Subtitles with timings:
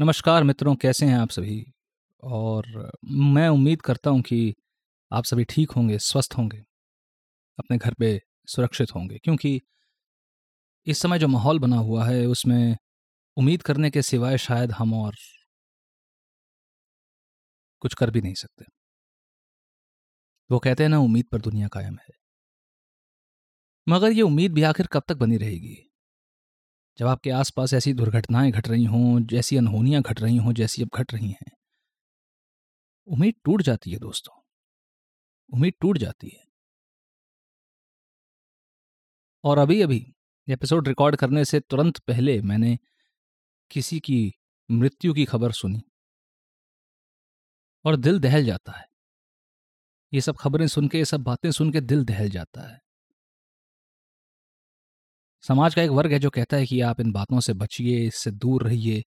[0.00, 1.72] नमस्कार मित्रों, कैसे हैं आप सभी?
[2.22, 4.54] और मैं उम्मीद करता हूँ कि
[5.12, 6.58] आप सभी ठीक होंगे, स्वस्थ होंगे,
[7.58, 9.60] अपने घर पे सुरक्षित होंगे। क्योंकि
[10.86, 12.76] इस समय जो माहौल बना हुआ है, उसमें
[13.36, 15.14] उम्मीद करने के सिवाय शायद हम और
[17.80, 18.64] कुछ कर भी नहीं सकते।
[20.50, 22.14] वो कहते हैं ना, उम्मीद पर दुनिया कायम है।
[23.88, 25.90] मगर ये उम्मीद भी आखिर कब तक बनी रहेगी?
[26.98, 30.90] जब आपके आसपास ऐसी दुर्घटनाएँ घट रही हों, जैसी अनहोनियाँ घट रही हों, जैसी अब
[30.94, 31.52] घट रही हैं,
[33.06, 34.42] उम्मीद टूट जाती है दोस्तों।
[35.54, 36.44] उम्मीद टूट जाती है।
[39.44, 40.14] और अभी अभी
[40.48, 42.78] एपिसोड रिकॉर्ड करने से तुरंत पहले मैंने
[43.70, 44.32] किसी की
[44.70, 45.82] मृत्यु की खबर सुनी।
[47.84, 48.86] और दिल दहल जाता है।
[50.12, 52.85] ये सब खबरें सुन के, ये सब बातें सुन के दिल दहल जाता है।
[55.46, 58.30] समाज का एक वर्ग है जो कहता है कि आप इन बातों से बचिए, इससे
[58.30, 59.02] दूर रहिए।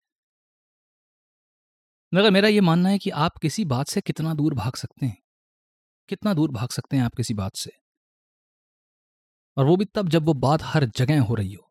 [2.13, 5.17] मगर मेरा ये मानना है कि आप किसी बात से कितना दूर भाग सकते हैं?
[6.09, 7.72] कितना दूर भाग सकते हैं आप किसी बात से?
[9.58, 11.69] और वो भी तब जब वो बात हर जगह हो रही हो।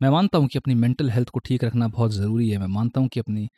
[0.00, 3.00] मैं मानता हूँ कि अपनी मेंटल हेल्थ को ठीक रखना बहुत ज़रूरी है। मैं मानता
[3.00, 3.48] हूँ कि अपनी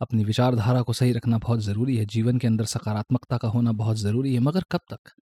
[0.00, 3.96] अपनी विचारधारा को सही रखना बहुत ज़रूरी है। जीवन के अंदर सकारात्मकता का होना बहुत
[3.96, 5.23] ज़रूरी है। मगर कब तक?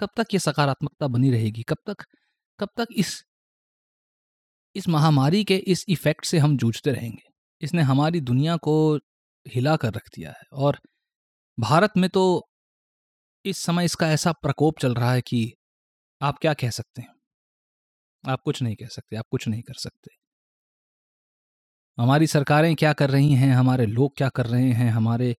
[0.00, 1.62] कब तक ये सकारात्मकता बनी रहेगी?
[1.62, 2.04] कब तक
[2.58, 3.22] कब तक इस
[4.76, 7.22] इस महामारी के इस इफ़ेक्ट से हम जूझते रहेंगे?
[7.62, 8.74] इसने हमारी दुनिया को
[9.46, 10.78] हिला कर रख दिया है। और
[11.58, 12.24] भारत में तो
[13.44, 15.54] इस समय इसका ऐसा प्रकोप चल रहा है कि
[16.22, 17.14] आप क्या कह सकते हैं?
[18.24, 20.10] आप कुछ नहीं कह सकते, आप कुछ नहीं कर सकते।
[21.98, 23.52] हमारी सरकारें क्या कर रही हैं?
[23.54, 24.90] हमारे लोग क्या कर रहे हैं?
[24.90, 25.36] हमारे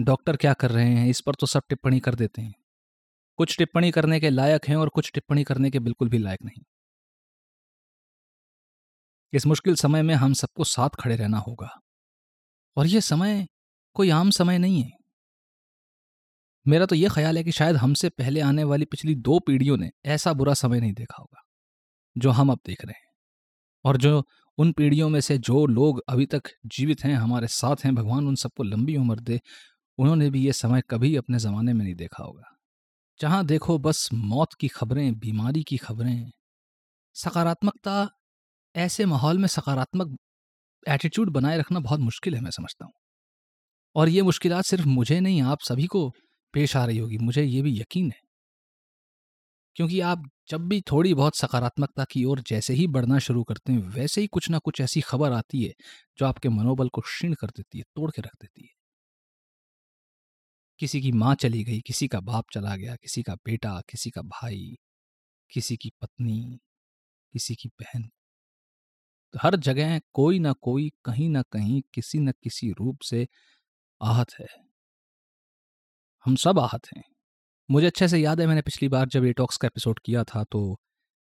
[0.00, 1.08] डॉक्टर क्या कर रहे हैं?
[1.08, 2.54] इस पर तो सब टिप्पणी कर देते हैं।
[3.38, 6.64] कुछ टिप्पणी करने के लायक हैं और कुछ टिप्पणी करने के बिल्कुल भी लायक नहीं।
[9.32, 11.80] इस मुश्किल समय में हम सबको साथ खड़े रहना होगा।
[12.76, 13.46] और यह समय
[13.94, 14.90] कोई आम समय नहीं है।
[16.68, 19.90] मेरा तो यह ख्याल है कि शायद हमसे पहले आने वाली पिछली दो पीढ़ियों ने
[20.04, 21.42] ऐसा बुरा समय नहीं देखा होगा,
[22.18, 23.12] जो हम अब देख रहे हैं।
[23.84, 24.24] और जो
[24.58, 28.34] उन पीढ़ियों में से जो लोग अभी तक जीवित हैं, हमारे साथ हैं, भगवान उन
[28.34, 29.40] सबको लंबी उम्र दे,
[29.98, 32.57] उन्होंने भी ये समय कभी अपने ज़माने में नहीं देखा होगा।
[33.20, 36.30] जहाँ देखो बस मौत की खबरें, बीमारी की खबरें।
[37.14, 38.10] सकारात्मकता,
[38.76, 40.16] ऐसे माहौल में सकारात्मक
[40.88, 42.92] एटीट्यूड बनाए रखना बहुत मुश्किल है, मैं समझता हूँ।
[43.94, 46.12] और ये मुश्किल सिर्फ़ मुझे नहीं, आप सभी को
[46.52, 48.20] पेश आ रही होगी, मुझे ये भी यकीन है।
[49.76, 53.80] क्योंकि आप जब भी थोड़ी बहुत सकारात्मकता की ओर जैसे ही बढ़ना शुरू करते हैं,
[53.80, 55.72] वैसे ही कुछ ना कुछ ऐसी खबर आती है,
[56.18, 58.77] जो आपके मनोबल को क्षीण कर देती है, तोड़ के रख देती है।
[60.78, 64.22] किसी की माँ चली गई, किसी का बाप चला गया, किसी का बेटा, किसी का
[64.22, 64.78] भाई,
[65.52, 66.60] किसी की पत्नी,
[67.32, 68.02] किसी की बहन।
[69.32, 73.28] तो हर जगह कोई ना कोई, कहीं ना कहीं, किसी न किसी रूप से
[74.02, 74.46] आहत है।
[76.24, 77.04] हम सब आहत हैं।
[77.70, 80.44] मुझे अच्छे से याद है, मैंने पिछली बार जब ये टॉक्स का एपिसोड किया था
[80.44, 80.80] तो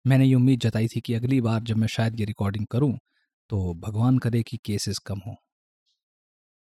[0.08, 2.98] मैंने ये उम्मीद जताई थी कि अगली बार जब मैं शायद ये रिकॉर्डिंग करूँ
[3.50, 5.36] तो भगवान करे कि केसेस कम हो।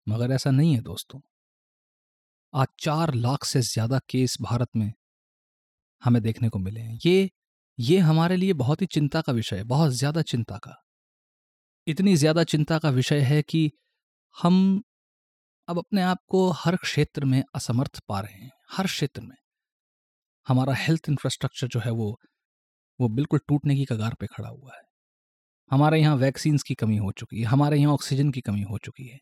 [0.09, 1.19] मगर ऐसा नहीं है, दोस्तों।
[2.53, 4.91] आज चार लाख से ज़्यादा केस भारत में
[6.01, 7.29] हमें देखने को मिले हैं। ये
[7.77, 10.75] ये हमारे लिए बहुत ही चिंता का विषय है, बहुत ज़्यादा चिंता का।
[11.87, 13.71] इतनी ज़्यादा चिंता का विषय है कि
[14.35, 14.81] हम
[15.67, 19.35] अब अपने आप को हर क्षेत्र में असमर्थ पा रहे हैं, हर क्षेत्र में।
[20.47, 22.15] हमारा हेल्थ इंफ्रास्ट्रक्चर जो है वो
[22.99, 24.81] वो बिल्कुल टूटने की कगार पे खड़ा हुआ है।
[25.71, 29.07] हमारे यहाँ वैक्सीन्स की कमी हो चुकी है, हमारे यहाँ ऑक्सीजन की कमी हो चुकी
[29.07, 29.19] है।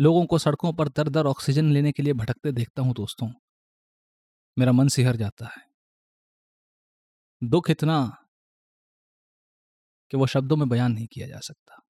[0.00, 3.32] लोगों को सड़कों पर दर दर ऑक्सीजन लेने के लिए भटकते देखता हूँ दोस्तों।
[4.58, 5.74] मेरा मन सिहर जाता है।
[7.44, 8.26] दुख इतना
[10.10, 11.80] कि वो शब्दों में बयान नहीं किया जा सकता।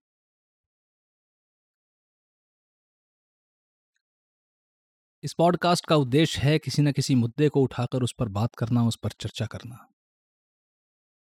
[5.22, 8.86] इस पॉडकास्ट का उद्देश्य है किसी न किसी मुद्दे को उठाकर उस पर बात करना,
[8.86, 9.88] उस पर चर्चा करना।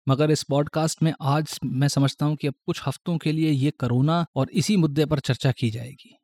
[0.09, 3.71] मगर इस पॉडकास्ट में आज मैं समझता हूँ कि अब कुछ हफ्तों के लिए ये
[3.71, 6.19] कोरोना और इसी मुद्दे पर चर्चा की जाएगी।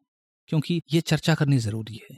[0.48, 2.16] क्योंकि ये चर्चा करनी ज़रूरी है।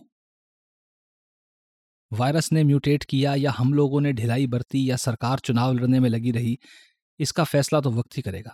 [2.12, 6.10] वायरस ने म्यूटेट किया या हम लोगों ने ढिलाई बरती या सरकार चुनाव लड़ने में
[6.10, 6.58] लगी रही,
[7.18, 8.52] इसका फैसला तो वक्त ही करेगा।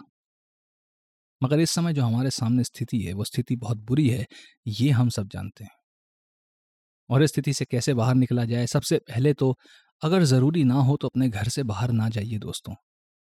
[1.43, 4.27] मगर इस समय जो हमारे सामने स्थिति है, वो स्थिति बहुत बुरी है,
[4.67, 5.71] ये हम सब जानते हैं।
[7.11, 9.59] और इस स्थिति से कैसे बाहर निकला जाए, सबसे पहले तो
[10.03, 12.75] अगर ज़रूरी ना हो तो अपने घर से बाहर ना जाइए दोस्तों।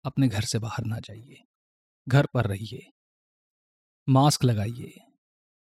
[0.06, 1.38] अपने घर से बाहर ना जाइए।
[2.08, 2.92] घर पर रहिए।
[4.10, 5.13] मास्क लगाइए।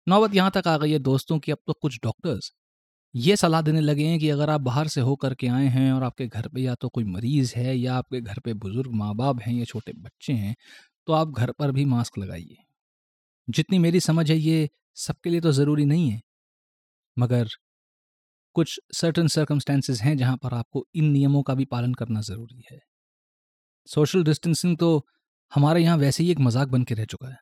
[0.10, 2.52] नौबत यहाँ तक आ गई है दोस्तों की, अब तो कुछ डॉक्टर्स
[3.16, 6.04] ये सलाह देने लगे हैं कि अगर आप बाहर से होकर के आए हैं और
[6.04, 9.42] आपके घर पे या तो कोई मरीज़ है या आपके घर पे बुज़ुर्ग माँ बाप
[9.42, 10.56] हैं या छोटे बच्चे हैं
[11.08, 12.58] तो आप घर पर भी मास्क लगाइए।
[13.48, 16.22] जितनी मेरी समझ है ये सबके लिए तो ज़रूरी नहीं है।
[17.18, 17.50] मगर
[18.56, 22.80] कुछ सर्टन सर्कमस्टेंसेज हैं जहाँ पर आपको इन नियमों का भी पालन करना ज़रूरी है।
[23.88, 25.06] सोशल डिस्टेंसिंग तो
[25.52, 27.38] हमारे यहाँ वैसे ही एक मज़ाक बन के रह चुका है।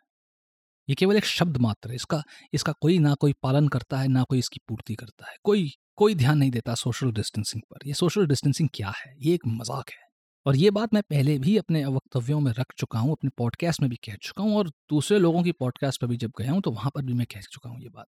[0.89, 2.21] ये केवल एक शब्द मात्र है। इसका
[2.53, 6.15] इसका कोई ना कोई पालन करता है, ना कोई इसकी पूर्ति करता है। कोई कोई
[6.15, 9.13] ध्यान नहीं देता सोशल डिस्टेंसिंग पर। ये सोशल डिस्टेंसिंग क्या है?
[9.19, 10.05] ये एक मज़ाक है।
[10.45, 13.89] और ये बात मैं पहले भी अपने वक्तव्यों में रख चुका हूँ, अपने पॉडकास्ट में
[13.89, 16.71] भी कह चुका हूँ और दूसरे लोगों की पॉडकास्ट पर भी जब गया हूँ तो
[16.71, 18.07] वहाँ पर भी मैं कह चुका हूँ ये बात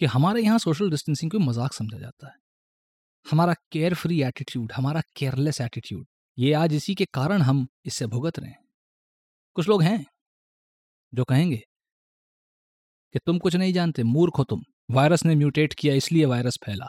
[0.00, 2.34] कि हमारे यहाँ सोशल डिस्टेंसिंग को मज़ाक समझा जाता है।
[3.26, 6.06] हमारा केयर फ्री एटीट्यूड हमारा केयरलेस एटीट्यूड
[6.38, 8.64] ये आज इसी के कारण हम इससे भुगत रहे हैं।
[9.56, 10.04] कुछ लोग हैं
[11.14, 11.60] जो कहेंगे
[13.14, 16.86] कि तुम कुछ नहीं जानते, मूर्ख हो तुम। वायरस ने म्यूटेट किया, इसलिए वायरस फैला।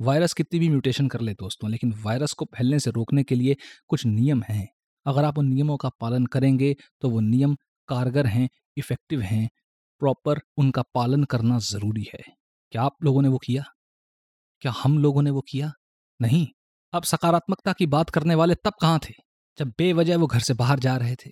[0.00, 3.56] वायरस कितनी भी म्यूटेशन कर ले दोस्तों, लेकिन वायरस को फैलने से रोकने के लिए
[3.88, 4.68] कुछ नियम हैं।
[5.06, 7.56] अगर आप उन नियमों का पालन करेंगे तो वो नियम
[7.88, 9.48] कारगर हैं, इफ़ेक्टिव हैं,
[9.98, 12.22] प्रॉपर उनका पालन करना ज़रूरी है।
[12.72, 13.64] क्या आप लोगों ने वो किया?
[14.62, 15.72] क्या हम लोगों ने वो किया?
[16.22, 16.46] नहीं।
[16.92, 19.14] अब सकारात्मकता की बात करने वाले तब कहाँ थे?
[19.58, 21.30] जब बेवजह वो घर से बाहर जा रहे थे।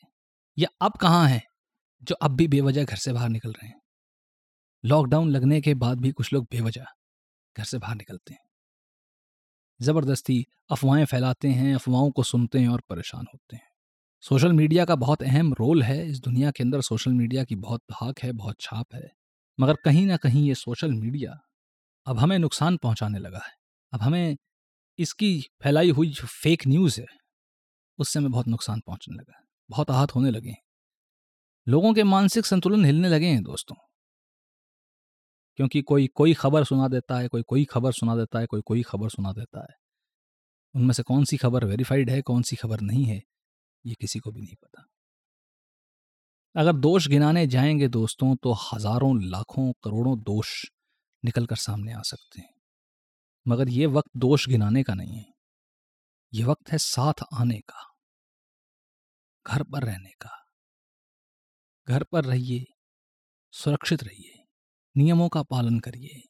[0.58, 1.42] या अब कहाँ हैं?
[2.04, 3.80] जो अब भी बेवजह घर से बाहर निकल रहे हैं।
[4.84, 6.84] लॉकडाउन लगने के बाद भी कुछ लोग बेवजह
[7.56, 8.40] घर से बाहर निकलते हैं।
[9.82, 13.68] ज़बरदस्ती अफवाहें फैलाते हैं, अफवाहों को सुनते हैं और परेशान होते हैं।
[14.20, 17.80] सोशल मीडिया का बहुत अहम रोल है। इस दुनिया के अंदर सोशल मीडिया की बहुत
[17.92, 19.08] धाक है, बहुत छाप है।
[19.60, 21.40] मगर कहीं ना कहीं ये सोशल मीडिया
[22.06, 23.52] अब हमें नुकसान पहुँचाने लगा है।
[23.92, 24.36] अब हमें
[24.98, 27.06] इसकी फैलाई हुई जो फेक न्यूज़ है,
[27.98, 30.63] उससे हमें बहुत नुकसान पहुँचने लगा है। बहुत आहत होने लगे हैं।
[31.66, 33.76] लोगों के मानसिक संतुलन हिलने लगे हैं दोस्तों।
[35.58, 38.82] क्योंकि कोई कोई खबर सुना देता है, कोई कोई खबर सुना देता है, कोई कोई
[38.82, 39.76] खबर सुना देता है।
[40.74, 43.22] उनमें से कौन सी खबर वेरीफाइड है कौन सी खबर नहीं है,
[43.84, 44.86] ये किसी को भी नहीं पता।
[46.56, 50.66] अगर दोष गिनाने जाएँगे दोस्तों तो हज़ारों, लाखों, करोड़ों दोष
[51.24, 52.54] निकल कर सामने आ सकते हैं।
[53.48, 55.32] मगर ये वक्त दोष गिनाने का नहीं है।
[56.32, 57.94] ये वक्त है साथ आने का,
[59.46, 60.43] घर पर रहने का।
[61.86, 62.64] घर पर रहिए,
[63.54, 64.34] सुरक्षित रहिए,
[64.96, 66.22] नियमों का पालन करिए।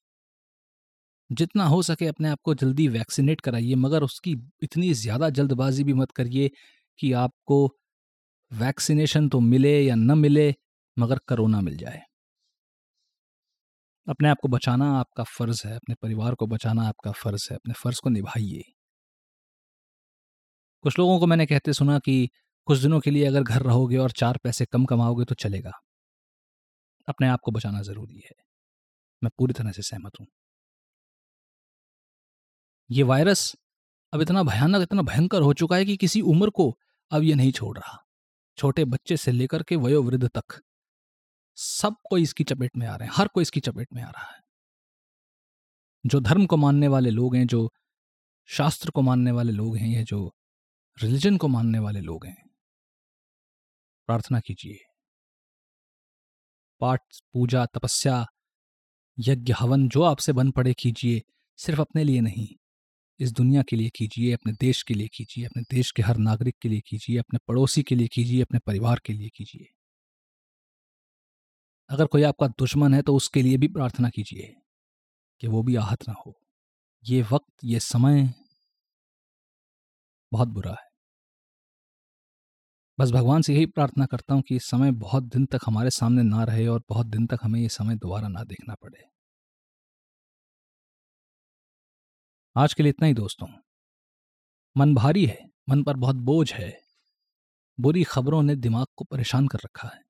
[1.31, 5.93] जितना हो सके अपने आप को जल्दी वैक्सीनेट कराइए, मगर उसकी इतनी ज़्यादा जल्दबाजी भी
[5.95, 6.51] मत करिए
[6.99, 7.65] कि आपको
[8.51, 10.55] वैक्सीनेशन तो मिले या न मिले,
[10.97, 12.03] मगर करोना मिल जाए।
[14.07, 17.75] अपने आप को बचाना आपका फ़र्ज़ है, अपने परिवार को बचाना आपका फ़र्ज़ है, अपने
[17.75, 18.63] फ़र्ज़ को निभाइए।
[20.85, 22.29] कुछ लोगों को मैंने कहते सुना कि
[22.67, 25.73] कुछ दिनों के लिए अगर घर रहोगे और चार पैसे कम कमाओगे तो चलेगा।
[27.09, 28.33] अपने आप को बचाना ज़रूरी है।
[29.23, 30.27] मैं पूरी तरह से सहमत हूँ।
[32.91, 33.57] ये वायरस
[34.13, 36.79] अब इतना भयानक, इतना भयंकर हो चुका है कि किसी उम्र को
[37.11, 37.99] अब ये नहीं छोड़ रहा।
[38.59, 40.61] छोटे बच्चे से लेकर के वयोवृद्ध तक
[41.57, 44.35] सब कोई इसकी चपेट में आ रहे हैं, हर कोई इसकी चपेट में आ रहा
[44.37, 44.41] है।
[46.07, 47.73] जो धर्म को मानने वाले लोग हैं, जो
[48.47, 50.35] शास्त्र को मानने वाले लोग हैं, या जो
[51.03, 52.44] रिलीजन को मानने वाले लोग हैं
[54.07, 54.79] प्रार्थना कीजिए।
[56.81, 57.01] पाठ,
[57.33, 58.27] पूजा, तपस्या,
[59.19, 61.23] यज्ञ, हवन जो आपसे बन पड़े कीजिए,
[61.57, 62.49] सिर्फ़ अपने लिए नहीं।
[63.21, 66.57] इस दुनिया के लिए कीजिए, अपने देश के लिए कीजिए, अपने देश के हर नागरिक
[66.63, 69.67] के लिए कीजिए, अपने पड़ोसी के लिए कीजिए, अपने परिवार के लिए कीजिए।
[71.91, 74.55] अगर कोई आपका दुश्मन है तो उसके लिए भी प्रार्थना कीजिए
[75.41, 76.41] कि वो भी आहत ना हो।
[77.05, 78.35] ये वक्त, ये समय
[80.33, 80.94] बहुत बुरा है।
[82.99, 86.45] बस भगवान से यही प्रार्थना करता हूँ कि समय बहुत दिन तक हमारे सामने ना
[86.45, 89.05] रहे और बहुत दिन तक हमें ये समय दोबारा ना देखना पड़े।
[92.57, 93.49] आज के लिए इतना ही दोस्तों।
[94.77, 96.83] मन भारी है, मन पर बहुत बोझ है।
[97.81, 100.03] बुरी खबरों ने दिमाग को परेशान कर रखा है।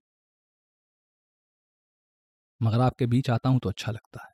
[2.62, 4.32] मगर आपके बीच आता हूँ तो अच्छा लगता है।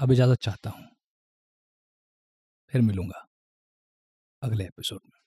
[0.00, 0.88] अब इजाज़त चाहता हूँ।
[2.72, 3.26] फिर मिलूँगा
[4.42, 5.21] अगले एपिसोड में।